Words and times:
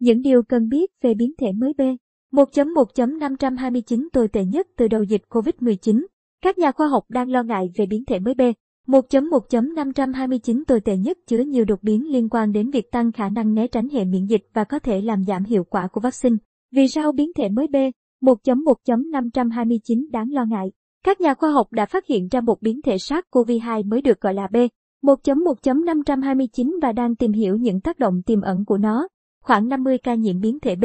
Những 0.00 0.22
điều 0.22 0.42
cần 0.42 0.68
biết 0.68 0.90
về 1.02 1.14
biến 1.14 1.32
thể 1.38 1.52
mới 1.52 1.72
B. 1.78 1.80
1.1.529 2.32 4.08
tồi 4.12 4.28
tệ 4.28 4.44
nhất 4.44 4.66
từ 4.76 4.88
đầu 4.88 5.02
dịch 5.02 5.22
COVID-19. 5.28 6.06
Các 6.42 6.58
nhà 6.58 6.72
khoa 6.72 6.88
học 6.88 7.04
đang 7.08 7.30
lo 7.30 7.42
ngại 7.42 7.70
về 7.76 7.86
biến 7.86 8.04
thể 8.04 8.18
mới 8.18 8.34
B. 8.34 8.40
1.1.529 8.86 10.62
tồi 10.66 10.80
tệ 10.80 10.96
nhất 10.96 11.18
chứa 11.26 11.38
nhiều 11.38 11.64
đột 11.64 11.82
biến 11.82 12.12
liên 12.12 12.28
quan 12.28 12.52
đến 12.52 12.70
việc 12.70 12.90
tăng 12.90 13.12
khả 13.12 13.28
năng 13.28 13.54
né 13.54 13.66
tránh 13.66 13.88
hệ 13.88 14.04
miễn 14.04 14.26
dịch 14.26 14.42
và 14.54 14.64
có 14.64 14.78
thể 14.78 15.00
làm 15.00 15.24
giảm 15.24 15.44
hiệu 15.44 15.64
quả 15.64 15.88
của 15.92 16.00
vaccine. 16.00 16.36
Vì 16.72 16.88
sao 16.88 17.12
biến 17.12 17.32
thể 17.36 17.48
mới 17.48 17.66
B 17.66 17.76
1.1.529 18.22 20.10
đáng 20.10 20.30
lo 20.32 20.44
ngại? 20.44 20.72
Các 21.04 21.20
nhà 21.20 21.34
khoa 21.34 21.50
học 21.50 21.72
đã 21.72 21.86
phát 21.86 22.06
hiện 22.06 22.28
ra 22.30 22.40
một 22.40 22.62
biến 22.62 22.82
thể 22.82 22.96
SARS-CoV-2 22.96 23.88
mới 23.88 24.02
được 24.02 24.20
gọi 24.20 24.34
là 24.34 24.48
B 24.52 24.56
1.1.529 25.02 26.80
và 26.82 26.92
đang 26.92 27.16
tìm 27.16 27.32
hiểu 27.32 27.56
những 27.56 27.80
tác 27.80 27.98
động 27.98 28.22
tiềm 28.26 28.40
ẩn 28.40 28.64
của 28.64 28.78
nó. 28.78 29.08
Khoảng 29.44 29.68
50 29.68 29.98
ca 29.98 30.14
nhiễm 30.14 30.40
biến 30.40 30.60
thể 30.60 30.76
B 30.76 30.84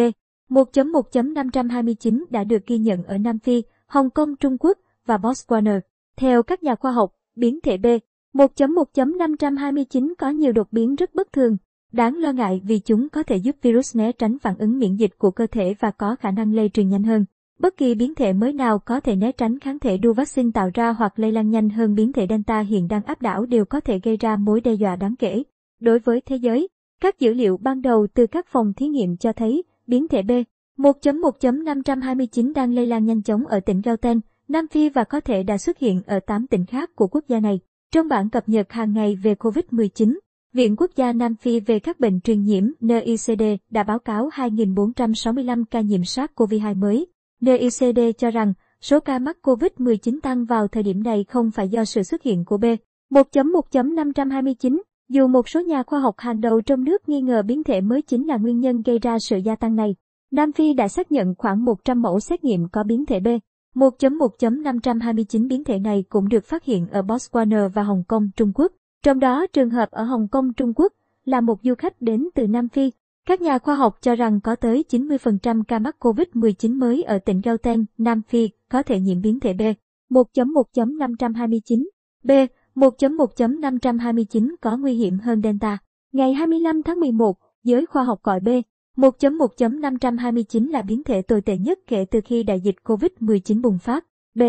1.1.529 0.50 2.24
đã 2.30 2.44
được 2.44 2.66
ghi 2.66 2.78
nhận 2.78 3.04
ở 3.04 3.18
Nam 3.18 3.40
Phi, 3.40 3.64
Hồng 3.88 4.10
Kông, 4.10 4.36
Trung 4.36 4.58
Quốc 4.60 4.78
và 5.06 5.18
Botswana. 5.18 5.80
Theo 6.18 6.44
các 6.44 6.64
nhà 6.64 6.76
khoa 6.76 6.92
học, 6.92 7.12
biến 7.36 7.60
thể 7.64 7.78
B 7.78 7.86
1.1.529 8.34 10.14
có 10.18 10.30
nhiều 10.30 10.52
đột 10.52 10.68
biến 10.72 10.96
rất 10.96 11.16
bất 11.16 11.34
thường, 11.34 11.58
đáng 11.92 12.16
lo 12.16 12.32
ngại 12.32 12.62
vì 12.64 12.80
chúng 12.80 13.10
có 13.10 13.24
thể 13.24 13.36
giúp 13.36 13.56
virus 13.62 13.96
né 13.96 14.12
tránh 14.12 14.40
phản 14.40 14.58
ứng 14.58 14.80
miễn 14.80 14.96
dịch 14.96 15.12
của 15.18 15.32
cơ 15.32 15.48
thể 15.48 15.76
và 15.80 15.92
có 15.92 16.16
khả 16.16 16.32
năng 16.32 16.54
lây 16.54 16.70
truyền 16.70 16.90
nhanh 16.90 17.04
hơn. 17.04 17.26
Bất 17.60 17.78
kỳ 17.78 17.96
biến 17.96 18.16
thể 18.16 18.34
mới 18.34 18.54
nào 18.54 18.80
có 18.80 19.00
thể 19.00 19.16
né 19.16 19.32
tránh 19.32 19.60
kháng 19.60 19.80
thể 19.80 19.98
đu 19.98 20.14
vaccine 20.14 20.52
tạo 20.54 20.70
ra 20.74 20.94
hoặc 20.94 21.20
lây 21.20 21.32
lan 21.32 21.50
nhanh 21.50 21.70
hơn 21.70 21.96
biến 21.96 22.14
thể 22.14 22.28
Delta 22.30 22.60
hiện 22.60 22.88
đang 22.88 23.04
áp 23.04 23.22
đảo 23.22 23.46
đều 23.46 23.66
có 23.66 23.80
thể 23.80 24.00
gây 24.00 24.18
ra 24.18 24.36
mối 24.36 24.62
đe 24.62 24.74
dọa 24.74 24.96
đáng 24.96 25.16
kể. 25.16 25.44
Đối 25.80 26.00
với 26.00 26.22
thế 26.22 26.36
giới, 26.36 26.68
các 27.02 27.20
dữ 27.20 27.34
liệu 27.34 27.58
ban 27.58 27.82
đầu 27.82 28.08
từ 28.14 28.28
các 28.28 28.48
phòng 28.48 28.74
thí 28.74 28.88
nghiệm 28.88 29.18
cho 29.18 29.34
thấy 29.34 29.64
biến 29.88 30.08
thể 30.08 30.22
B 30.22 30.32
1.1.529 30.78 32.54
đang 32.54 32.74
lây 32.74 32.88
lan 32.88 33.06
nhanh 33.06 33.22
chóng 33.22 33.48
ở 33.48 33.60
tỉnh 33.60 33.82
Gauteng, 33.82 34.20
Nam 34.48 34.68
Phi 34.68 34.90
và 34.90 35.04
có 35.04 35.20
thể 35.20 35.44
đã 35.44 35.58
xuất 35.58 35.80
hiện 35.80 36.02
ở 36.06 36.20
8 36.20 36.48
tỉnh 36.48 36.66
khác 36.66 36.96
của 36.96 37.08
quốc 37.08 37.24
gia 37.28 37.40
này. 37.40 37.60
Trong 37.92 38.08
bản 38.08 38.30
cập 38.30 38.50
nhật 38.50 38.72
hàng 38.72 38.94
ngày 38.94 39.16
về 39.16 39.34
COVID-19, 39.34 40.18
Viện 40.54 40.76
Quốc 40.76 40.92
gia 40.96 41.14
Nam 41.14 41.36
Phi 41.36 41.60
về 41.60 41.80
các 41.80 42.00
bệnh 42.00 42.22
truyền 42.22 42.44
nhiễm 42.44 42.64
NICD 42.80 43.44
đã 43.70 43.84
báo 43.84 44.00
cáo 44.00 44.30
2.465 44.30 45.64
ca 45.72 45.82
nhiễm 45.82 46.02
SARS-CoV-2 46.02 46.76
mới. 46.76 47.08
NICD 47.42 48.00
cho 48.18 48.32
rằng 48.32 48.54
số 48.82 49.00
ca 49.00 49.20
mắc 49.20 49.38
COVID-19 49.42 50.20
tăng 50.24 50.46
vào 50.46 50.68
thời 50.68 50.84
điểm 50.84 51.04
này 51.04 51.24
không 51.24 51.52
phải 51.52 51.70
do 51.70 51.86
sự 51.86 52.04
xuất 52.04 52.24
hiện 52.24 52.46
của 52.46 52.58
B. 52.58 52.66
1.1.529 53.10 54.78
dù 55.10 55.28
một 55.28 55.50
số 55.50 55.62
nhà 55.62 55.84
khoa 55.84 56.00
học 56.00 56.16
hàng 56.18 56.42
đầu 56.42 56.62
trong 56.62 56.84
nước 56.84 57.10
nghi 57.10 57.22
ngờ 57.22 57.42
biến 57.42 57.64
thể 57.64 57.82
mới 57.82 58.02
chính 58.02 58.28
là 58.28 58.38
nguyên 58.38 58.60
nhân 58.60 58.82
gây 58.82 59.00
ra 59.00 59.20
sự 59.20 59.38
gia 59.38 59.56
tăng 59.56 59.76
này, 59.76 59.96
Nam 60.32 60.52
Phi 60.52 60.74
đã 60.74 60.88
xác 60.88 61.12
nhận 61.12 61.36
khoảng 61.38 61.66
100 61.66 62.02
mẫu 62.02 62.20
xét 62.20 62.44
nghiệm 62.44 62.68
có 62.72 62.84
biến 62.84 63.06
thể 63.06 63.20
B. 63.20 63.28
1.1.529 63.76 65.48
biến 65.48 65.64
thể 65.64 65.80
này 65.80 66.04
cũng 66.10 66.30
được 66.30 66.46
phát 66.46 66.64
hiện 66.64 66.88
ở 66.88 67.02
Botswana 67.02 67.70
và 67.70 67.84
Hồng 67.84 68.04
Kông, 68.08 68.30
Trung 68.36 68.52
Quốc. 68.56 68.72
Trong 69.04 69.20
đó 69.20 69.48
trường 69.54 69.70
hợp 69.70 69.92
ở 69.92 70.04
Hồng 70.04 70.28
Kông, 70.28 70.54
Trung 70.54 70.74
Quốc 70.76 70.94
là 71.26 71.42
một 71.42 71.60
du 71.64 71.76
khách 71.76 72.02
đến 72.02 72.28
từ 72.36 72.48
Nam 72.48 72.70
Phi. 72.70 72.92
Các 73.28 73.42
nhà 73.42 73.60
khoa 73.60 73.76
học 73.76 73.98
cho 74.02 74.16
rằng 74.16 74.42
có 74.42 74.56
tới 74.56 74.84
90% 74.90 75.64
ca 75.68 75.80
mắc 75.80 75.96
COVID-19 76.00 76.80
mới 76.80 77.04
ở 77.04 77.18
tỉnh 77.18 77.42
Gauteng, 77.42 77.86
Nam 77.98 78.22
Phi 78.22 78.50
có 78.72 78.84
thể 78.84 79.00
nhiễm 79.00 79.22
biến 79.22 79.40
thể 79.40 79.54
B. 79.54 79.62
1.1.529 80.10 81.86
B. 82.24 82.32
1.1.529 82.76 84.56
có 84.62 84.78
nguy 84.78 84.94
hiểm 84.94 85.20
hơn 85.20 85.42
Delta. 85.42 85.78
Ngày 86.14 86.34
25 86.34 86.84
tháng 86.84 87.00
11, 87.00 87.38
giới 87.64 87.86
khoa 87.86 88.04
học 88.04 88.20
gọi 88.24 88.40
B. 88.40 88.48
1.1.529 88.98 90.72
là 90.72 90.82
biến 90.82 91.04
thể 91.04 91.22
tồi 91.22 91.42
tệ 91.42 91.58
nhất 91.58 91.80
kể 91.88 92.06
từ 92.12 92.20
khi 92.26 92.44
đại 92.44 92.60
dịch 92.60 92.76
COVID-19 92.84 93.62
bùng 93.62 93.78
phát. 93.78 94.06
B. 94.36 94.42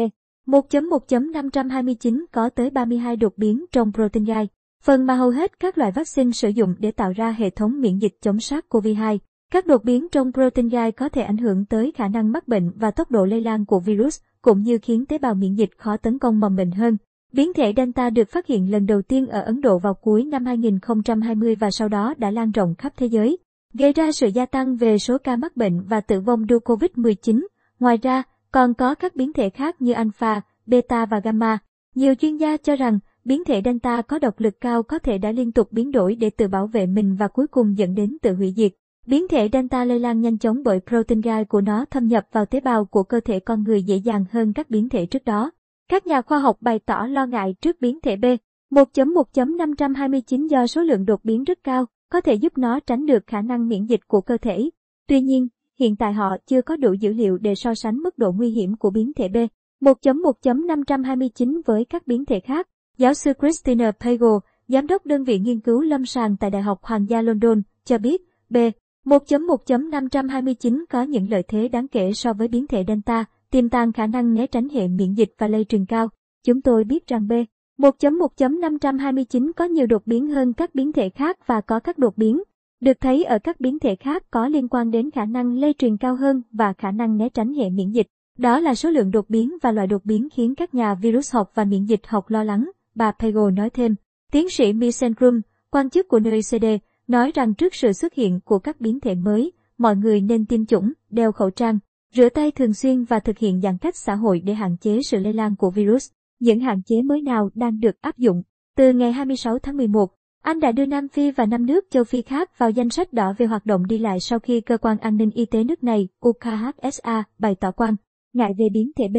1.1.529 0.47 2.25
có 2.33 2.49
tới 2.49 2.71
32 2.71 3.17
đột 3.17 3.33
biến 3.37 3.65
trong 3.73 3.93
protein 3.93 4.25
gai, 4.25 4.49
phần 4.83 5.07
mà 5.07 5.15
hầu 5.15 5.31
hết 5.31 5.61
các 5.61 5.79
loại 5.79 5.93
vaccine 5.93 6.31
sử 6.33 6.49
dụng 6.49 6.75
để 6.79 6.91
tạo 6.91 7.13
ra 7.13 7.31
hệ 7.31 7.51
thống 7.51 7.81
miễn 7.81 7.99
dịch 7.99 8.19
chống 8.21 8.37
SARS-CoV-2. 8.37 9.19
Các 9.53 9.67
đột 9.67 9.85
biến 9.85 10.07
trong 10.13 10.33
protein 10.33 10.69
gai 10.69 10.93
có 10.93 11.09
thể 11.09 11.23
ảnh 11.23 11.37
hưởng 11.37 11.65
tới 11.65 11.93
khả 11.97 12.09
năng 12.09 12.33
mắc 12.33 12.49
bệnh 12.49 12.71
và 12.77 12.91
tốc 12.91 13.11
độ 13.11 13.25
lây 13.25 13.41
lan 13.41 13.65
của 13.65 13.81
virus, 13.81 14.21
cũng 14.43 14.63
như 14.63 14.79
khiến 14.83 15.07
tế 15.07 15.19
bào 15.19 15.35
miễn 15.35 15.55
dịch 15.55 15.71
khó 15.79 15.97
tấn 15.97 16.19
công 16.19 16.41
mầm 16.41 16.57
bệnh 16.57 16.71
hơn. 16.71 16.97
Biến 17.33 17.53
thể 17.53 17.73
Delta 17.77 18.11
được 18.11 18.29
phát 18.29 18.47
hiện 18.47 18.71
lần 18.71 18.87
đầu 18.87 19.03
tiên 19.03 19.27
ở 19.27 19.41
Ấn 19.41 19.61
Độ 19.61 19.79
vào 19.79 19.95
cuối 19.95 20.25
năm 20.25 20.45
2020 20.45 21.55
và 21.55 21.71
sau 21.71 21.89
đó 21.89 22.15
đã 22.19 22.31
lan 22.31 22.51
rộng 22.51 22.75
khắp 22.79 22.93
thế 22.97 23.07
giới, 23.07 23.39
gây 23.75 23.93
ra 23.93 24.13
sự 24.13 24.27
gia 24.27 24.47
tăng 24.47 24.77
về 24.77 24.99
số 24.99 25.19
ca 25.19 25.37
mắc 25.37 25.57
bệnh 25.57 25.81
và 25.81 26.01
tử 26.01 26.21
vong 26.21 26.49
do 26.49 26.57
COVID-19. 26.57 27.47
Ngoài 27.81 27.97
ra, 28.03 28.23
còn 28.53 28.75
có 28.75 28.95
các 28.95 29.17
biến 29.17 29.33
thể 29.33 29.51
khác 29.51 29.83
như 29.83 29.93
alpha, 29.93 30.41
beta 30.67 31.07
và 31.07 31.21
gamma. 31.21 31.59
Nhiều 31.95 32.15
chuyên 32.15 32.37
gia 32.37 32.57
cho 32.57 32.77
rằng 32.77 32.99
biến 33.25 33.45
thể 33.45 33.63
Delta 33.65 34.03
có 34.03 34.19
độc 34.19 34.41
lực 34.41 34.61
cao 34.61 34.83
có 34.83 34.99
thể 34.99 35.19
đã 35.19 35.33
liên 35.33 35.53
tục 35.53 35.73
biến 35.73 35.91
đổi 35.91 36.15
để 36.15 36.31
tự 36.31 36.49
bảo 36.49 36.67
vệ 36.67 36.87
mình 36.87 37.17
và 37.17 37.29
cuối 37.29 37.47
cùng 37.47 37.79
dẫn 37.79 37.95
đến 37.95 38.17
tự 38.23 38.35
hủy 38.35 38.55
diệt. 38.57 38.73
Biến 39.07 39.29
thể 39.29 39.49
Delta 39.53 39.85
lây 39.85 40.01
lan 40.01 40.21
nhanh 40.21 40.39
chóng 40.39 40.63
bởi 40.63 40.81
protein 40.87 41.21
gai 41.21 41.45
của 41.45 41.61
nó 41.61 41.85
thâm 41.85 42.07
nhập 42.07 42.27
vào 42.33 42.47
tế 42.47 42.61
bào 42.61 42.85
của 42.85 43.03
cơ 43.03 43.21
thể 43.21 43.41
con 43.41 43.63
người 43.63 43.83
dễ 43.83 43.97
dàng 43.97 44.25
hơn 44.31 44.53
các 44.53 44.71
biến 44.71 44.89
thể 44.89 45.07
trước 45.07 45.25
đó. 45.25 45.51
Các 45.89 46.07
nhà 46.07 46.23
khoa 46.23 46.39
học 46.39 46.57
bày 46.61 46.79
tỏ 46.79 47.07
lo 47.07 47.27
ngại 47.27 47.55
trước 47.61 47.81
biến 47.81 48.01
thể 48.01 48.17
B 48.17 48.25
1.1.529 48.71 50.49
do 50.49 50.67
số 50.67 50.83
lượng 50.83 51.05
đột 51.05 51.25
biến 51.25 51.45
rất 51.45 51.59
cao, 51.65 51.87
có 52.09 52.21
thể 52.21 52.35
giúp 52.35 52.59
nó 52.59 52.81
tránh 52.81 53.07
được 53.07 53.27
khả 53.27 53.41
năng 53.41 53.69
miễn 53.69 53.85
dịch 53.85 54.01
của 54.09 54.21
cơ 54.21 54.37
thể. 54.37 54.71
Tuy 55.09 55.21
nhiên, 55.21 55.49
hiện 55.79 55.97
tại 55.97 56.13
họ 56.13 56.37
chưa 56.47 56.63
có 56.63 56.77
đủ 56.77 56.93
dữ 56.93 57.13
liệu 57.13 57.39
để 57.39 57.55
so 57.55 57.75
sánh 57.75 57.97
mức 57.97 58.19
độ 58.19 58.33
nguy 58.33 58.51
hiểm 58.51 58.77
của 58.77 58.91
biến 58.91 59.13
thể 59.17 59.29
B 59.29 59.37
1.1.529 59.81 61.61
với 61.67 61.85
các 61.85 62.07
biến 62.07 62.25
thể 62.25 62.41
khác. 62.41 62.69
Giáo 62.99 63.15
sư 63.15 63.33
Christina 63.41 63.93
Pagel, 64.01 64.37
giám 64.69 64.87
đốc 64.87 65.07
đơn 65.07 65.25
vị 65.25 65.39
nghiên 65.39 65.61
cứu 65.61 65.81
lâm 65.81 66.07
sàng 66.07 66.37
tại 66.37 66.51
Đại 66.51 66.63
học 66.63 66.79
Hoàng 66.83 67.07
gia 67.09 67.23
London, 67.23 67.63
cho 67.85 67.99
biết 67.99 68.23
B 68.51 68.57
1.1.529 69.05 70.85
có 70.91 71.03
những 71.03 71.31
lợi 71.31 71.43
thế 71.49 71.69
đáng 71.69 71.89
kể 71.89 72.13
so 72.13 72.33
với 72.33 72.49
biến 72.49 72.67
thể 72.67 72.85
Delta, 72.89 73.25
tiềm 73.51 73.69
tàng 73.69 73.93
khả 73.93 74.07
năng 74.07 74.35
né 74.35 74.47
tránh 74.47 74.69
hệ 74.69 74.89
miễn 74.89 75.15
dịch 75.15 75.35
và 75.39 75.49
lây 75.49 75.65
truyền 75.65 75.85
cao. 75.85 76.09
Chúng 76.45 76.63
tôi 76.63 76.85
biết 76.85 77.07
rằng 77.07 77.29
B 77.29 77.33
1.1.529 77.79 79.53
có 79.57 79.65
nhiều 79.65 79.87
đột 79.87 80.07
biến 80.07 80.27
hơn 80.27 80.53
các 80.53 80.75
biến 80.75 80.93
thể 80.93 81.09
khác 81.09 81.47
và 81.47 81.61
có 81.61 81.81
các 81.81 81.99
đột 81.99 82.17
biến 82.17 82.43
được 82.81 83.01
thấy 83.01 83.25
ở 83.25 83.39
các 83.39 83.61
biến 83.61 83.79
thể 83.79 83.97
khác 83.97 84.23
có 84.31 84.49
liên 84.49 84.69
quan 84.69 84.91
đến 84.91 85.11
khả 85.11 85.25
năng 85.25 85.59
lây 85.59 85.75
truyền 85.79 85.97
cao 85.97 86.17
hơn 86.17 86.43
và 86.53 86.73
khả 86.73 86.91
năng 86.91 87.17
né 87.17 87.29
tránh 87.29 87.55
hệ 87.55 87.71
miễn 87.71 87.91
dịch. 87.91 88.07
Đó 88.39 88.61
là 88.61 88.75
số 88.75 88.91
lượng 88.91 89.11
đột 89.11 89.31
biến 89.31 89.57
và 89.63 89.73
loại 89.73 89.87
đột 89.87 90.05
biến 90.05 90.29
khiến 90.33 90.55
các 90.55 90.75
nhà 90.75 90.95
virus 90.95 91.35
học 91.35 91.53
và 91.55 91.65
miễn 91.65 91.85
dịch 91.85 92.07
học 92.07 92.31
lo 92.31 92.45
lắng, 92.45 92.71
bà 92.95 93.13
Pagel 93.13 93.51
nói 93.57 93.71
thêm. 93.71 93.95
Tiến 94.33 94.49
sĩ 94.49 94.73
Misendrum, 94.73 95.41
quan 95.71 95.91
chức 95.91 96.09
của 96.09 96.19
NICD, 96.19 96.65
nói 97.09 97.33
rằng 97.35 97.55
trước 97.55 97.75
sự 97.75 97.93
xuất 97.93 98.15
hiện 98.15 98.41
của 98.45 98.59
các 98.59 98.81
biến 98.81 99.01
thể 99.01 99.15
mới, 99.15 99.53
mọi 99.79 99.97
người 99.97 100.21
nên 100.21 100.47
tiêm 100.47 100.67
chủng, 100.67 100.93
đeo 101.11 101.33
khẩu 101.33 101.51
trang, 101.51 101.79
rửa 102.17 102.29
tay 102.29 102.51
thường 102.51 102.75
xuyên 102.75 103.05
và 103.05 103.19
thực 103.21 103.39
hiện 103.39 103.61
giãn 103.61 103.79
cách 103.79 103.97
xã 103.97 104.15
hội 104.15 104.41
để 104.41 104.55
hạn 104.55 104.77
chế 104.81 105.01
sự 105.03 105.19
lây 105.19 105.33
lan 105.33 105.57
của 105.57 105.71
virus. 105.71 106.11
Những 106.41 106.61
hạn 106.61 106.83
chế 106.83 107.03
mới 107.03 107.23
nào 107.23 107.51
đang 107.55 107.81
được 107.81 108.01
áp 108.01 108.19
dụng? 108.19 108.43
Từ 108.77 108.93
ngày 108.93 109.13
26 109.13 109.59
tháng 109.59 109.77
11, 109.77 110.11
Anh 110.43 110.61
đã 110.61 110.73
đưa 110.73 110.87
Nam 110.87 111.09
Phi 111.09 111.31
và 111.31 111.47
năm 111.47 111.67
nước 111.67 111.85
châu 111.91 112.05
Phi 112.05 112.23
khác 112.23 112.59
vào 112.59 112.71
danh 112.71 112.91
sách 112.91 113.13
đỏ 113.13 113.35
về 113.39 113.47
hoạt 113.47 113.67
động 113.67 113.87
đi 113.87 113.99
lại 113.99 114.21
sau 114.21 114.39
khi 114.39 114.61
cơ 114.61 114.79
quan 114.79 114.99
an 114.99 115.17
ninh 115.17 115.31
y 115.31 115.45
tế 115.45 115.65
nước 115.65 115.85
này, 115.85 116.09
UKHSA, 116.29 117.25
bày 117.39 117.55
tỏ 117.55 117.71
quan 117.71 117.95
ngại 118.33 118.53
về 118.59 118.69
biến 118.73 118.91
thể 118.97 119.09
B. 119.09 119.17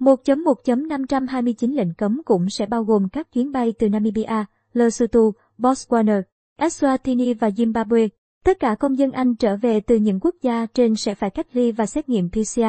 1.1.529 0.00 1.74
lệnh 1.74 1.94
cấm 1.94 2.20
cũng 2.24 2.50
sẽ 2.50 2.66
bao 2.66 2.84
gồm 2.84 3.08
các 3.08 3.32
chuyến 3.32 3.52
bay 3.52 3.72
từ 3.78 3.88
Namibia, 3.88 4.44
Lesotho, 4.72 5.20
Botswana, 5.58 6.22
Eswatini 6.58 7.34
và 7.40 7.48
Zimbabwe. 7.48 8.08
Tất 8.44 8.60
cả 8.60 8.74
công 8.74 8.98
dân 8.98 9.12
Anh 9.12 9.36
trở 9.36 9.56
về 9.56 9.80
từ 9.80 9.96
những 9.96 10.20
quốc 10.20 10.34
gia 10.42 10.66
trên 10.66 10.94
sẽ 10.94 11.14
phải 11.14 11.30
cách 11.30 11.46
ly 11.52 11.72
và 11.72 11.86
xét 11.86 12.08
nghiệm 12.08 12.30
PCR. 12.30 12.62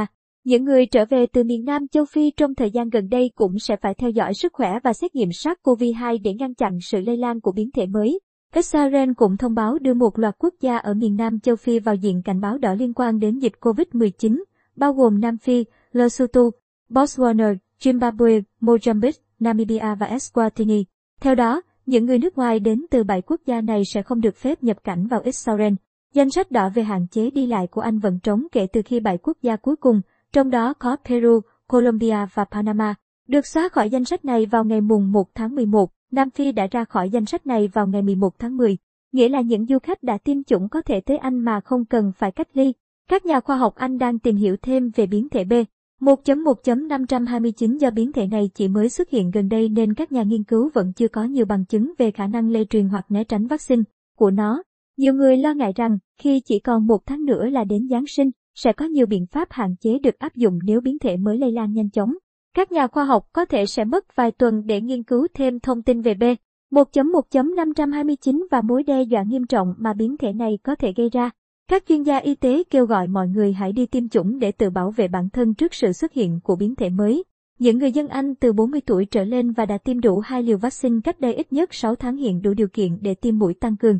Những 0.43 0.65
người 0.65 0.85
trở 0.85 1.05
về 1.05 1.25
từ 1.25 1.43
miền 1.43 1.65
Nam 1.65 1.87
châu 1.87 2.05
Phi 2.05 2.31
trong 2.31 2.55
thời 2.55 2.71
gian 2.71 2.89
gần 2.89 3.09
đây 3.09 3.31
cũng 3.35 3.59
sẽ 3.59 3.75
phải 3.75 3.93
theo 3.93 4.09
dõi 4.09 4.33
sức 4.33 4.53
khỏe 4.53 4.79
và 4.83 4.93
xét 4.93 5.15
nghiệm 5.15 5.29
SARS-CoV-2 5.29 6.17
để 6.23 6.33
ngăn 6.33 6.53
chặn 6.55 6.77
sự 6.81 6.99
lây 6.99 7.17
lan 7.17 7.41
của 7.41 7.51
biến 7.51 7.71
thể 7.71 7.85
mới. 7.85 8.19
Israel 8.55 9.09
cũng 9.17 9.37
thông 9.37 9.55
báo 9.55 9.79
đưa 9.79 9.93
một 9.93 10.19
loạt 10.19 10.35
quốc 10.39 10.53
gia 10.61 10.77
ở 10.77 10.93
miền 10.93 11.15
Nam 11.15 11.39
châu 11.39 11.55
Phi 11.55 11.79
vào 11.79 11.95
diện 11.95 12.21
cảnh 12.25 12.41
báo 12.41 12.57
đỏ 12.57 12.73
liên 12.73 12.93
quan 12.93 13.19
đến 13.19 13.39
dịch 13.39 13.53
COVID-19, 13.59 14.43
bao 14.75 14.93
gồm 14.93 15.19
Nam 15.19 15.37
Phi, 15.37 15.65
Lesotho, 15.91 16.41
Botswana, 16.89 17.55
Zimbabwe, 17.79 18.41
Mozambique, 18.61 19.19
Namibia 19.39 19.95
và 19.99 20.07
Eswatini. 20.07 20.83
Theo 21.21 21.35
đó, 21.35 21.61
những 21.89 22.05
người 22.05 22.19
nước 22.19 22.37
ngoài 22.37 22.59
đến 22.59 22.85
từ 22.91 23.03
bảy 23.03 23.21
quốc 23.21 23.41
gia 23.45 23.61
này 23.61 23.85
sẽ 23.85 24.01
không 24.01 24.21
được 24.21 24.35
phép 24.35 24.63
nhập 24.63 24.77
cảnh 24.83 25.07
vào 25.07 25.21
Israel. 25.23 25.73
Danh 26.13 26.29
sách 26.29 26.51
đỏ 26.51 26.69
về 26.69 26.83
hạn 26.83 27.07
chế 27.11 27.29
đi 27.29 27.47
lại 27.47 27.67
của 27.67 27.81
Anh 27.81 27.99
vẫn 27.99 28.19
trống 28.23 28.47
kể 28.51 28.67
từ 28.73 28.81
khi 28.85 28.99
bảy 28.99 29.17
quốc 29.17 29.37
gia 29.41 29.55
cuối 29.55 29.75
cùng, 29.75 30.01
trong 30.33 30.49
đó 30.49 30.73
có 30.73 30.97
Peru, 31.05 31.39
Colombia 31.67 32.25
và 32.33 32.45
Panama, 32.45 32.95
được 33.27 33.47
xóa 33.47 33.69
khỏi 33.69 33.89
danh 33.89 34.05
sách 34.05 34.25
này 34.25 34.45
vào 34.45 34.63
ngày 34.63 34.81
mùng 34.81 35.11
1 35.11 35.35
tháng 35.35 35.55
11. 35.55 35.91
Nam 36.11 36.29
Phi 36.29 36.51
đã 36.51 36.67
ra 36.71 36.85
khỏi 36.85 37.09
danh 37.09 37.25
sách 37.25 37.47
này 37.47 37.67
vào 37.67 37.87
ngày 37.87 38.01
11 38.01 38.39
tháng 38.39 38.57
10. 38.57 38.77
nghĩa 39.11 39.29
là 39.29 39.41
những 39.41 39.65
du 39.65 39.79
khách 39.79 40.03
đã 40.03 40.17
tiêm 40.17 40.43
chủng 40.43 40.69
có 40.69 40.81
thể 40.81 41.01
tới 41.01 41.17
Anh 41.17 41.39
mà 41.39 41.59
không 41.61 41.85
cần 41.85 42.11
phải 42.17 42.31
cách 42.31 42.47
ly. 42.53 42.73
Các 43.09 43.25
nhà 43.25 43.39
khoa 43.39 43.57
học 43.57 43.75
Anh 43.75 43.97
đang 43.97 44.19
tìm 44.19 44.35
hiểu 44.35 44.55
thêm 44.61 44.91
về 44.95 45.05
biến 45.05 45.29
thể 45.29 45.43
B. 45.43 45.53
1.1.529 46.01 47.77
do 47.77 47.91
biến 47.91 48.11
thể 48.11 48.27
này 48.27 48.49
chỉ 48.53 48.67
mới 48.67 48.89
xuất 48.89 49.09
hiện 49.09 49.31
gần 49.31 49.49
đây 49.49 49.69
nên 49.69 49.93
các 49.93 50.11
nhà 50.11 50.23
nghiên 50.23 50.43
cứu 50.43 50.69
vẫn 50.73 50.93
chưa 50.93 51.07
có 51.07 51.23
nhiều 51.23 51.45
bằng 51.45 51.65
chứng 51.65 51.93
về 51.97 52.11
khả 52.11 52.27
năng 52.27 52.49
lây 52.49 52.65
truyền 52.65 52.89
hoặc 52.89 53.05
né 53.09 53.23
tránh 53.23 53.47
vaccine 53.47 53.83
của 54.17 54.31
nó. 54.31 54.63
Nhiều 54.97 55.13
người 55.13 55.37
lo 55.37 55.53
ngại 55.53 55.73
rằng 55.75 55.97
khi 56.21 56.41
chỉ 56.45 56.59
còn 56.59 56.87
một 56.87 57.05
tháng 57.05 57.25
nữa 57.25 57.45
là 57.45 57.63
đến 57.63 57.87
Giáng 57.89 58.07
sinh, 58.07 58.31
sẽ 58.55 58.73
có 58.73 58.85
nhiều 58.85 59.05
biện 59.05 59.25
pháp 59.25 59.47
hạn 59.51 59.75
chế 59.81 59.99
được 59.99 60.19
áp 60.19 60.35
dụng 60.35 60.59
nếu 60.63 60.81
biến 60.81 60.99
thể 60.99 61.17
mới 61.17 61.37
lây 61.37 61.51
lan 61.51 61.73
nhanh 61.73 61.89
chóng. 61.89 62.13
Các 62.55 62.71
nhà 62.71 62.87
khoa 62.87 63.05
học 63.05 63.27
có 63.33 63.45
thể 63.45 63.65
sẽ 63.65 63.85
mất 63.85 64.15
vài 64.15 64.31
tuần 64.31 64.65
để 64.65 64.81
nghiên 64.81 65.03
cứu 65.03 65.27
thêm 65.33 65.59
thông 65.59 65.83
tin 65.83 66.01
về 66.01 66.13
B. 66.13 66.23
1.1.529 66.71 68.47
và 68.51 68.61
mối 68.61 68.83
đe 68.83 69.03
dọa 69.03 69.23
nghiêm 69.23 69.47
trọng 69.47 69.73
mà 69.77 69.93
biến 69.93 70.17
thể 70.17 70.33
này 70.33 70.59
có 70.63 70.75
thể 70.75 70.93
gây 70.97 71.09
ra. 71.09 71.29
Các 71.69 71.83
chuyên 71.87 72.03
gia 72.03 72.17
y 72.17 72.35
tế 72.35 72.63
kêu 72.69 72.85
gọi 72.85 73.07
mọi 73.07 73.27
người 73.27 73.53
hãy 73.53 73.71
đi 73.71 73.85
tiêm 73.85 74.09
chủng 74.09 74.39
để 74.39 74.51
tự 74.51 74.69
bảo 74.69 74.91
vệ 74.91 75.07
bản 75.07 75.29
thân 75.29 75.53
trước 75.53 75.73
sự 75.73 75.93
xuất 75.93 76.13
hiện 76.13 76.39
của 76.43 76.55
biến 76.55 76.75
thể 76.75 76.89
mới. 76.89 77.23
Những 77.59 77.77
người 77.77 77.91
dân 77.91 78.07
Anh 78.07 78.35
từ 78.35 78.53
40 78.53 78.81
tuổi 78.85 79.05
trở 79.05 79.23
lên 79.23 79.51
và 79.51 79.65
đã 79.65 79.77
tiêm 79.77 79.99
đủ 79.99 80.19
hai 80.19 80.43
liều 80.43 80.57
vaccine 80.57 80.99
cách 81.03 81.19
đây 81.19 81.33
ít 81.33 81.53
nhất 81.53 81.73
6 81.73 81.95
tháng 81.95 82.17
hiện 82.17 82.41
đủ 82.41 82.53
điều 82.53 82.67
kiện 82.67 82.97
để 83.01 83.13
tiêm 83.13 83.39
mũi 83.39 83.53
tăng 83.53 83.77
cường. 83.77 83.99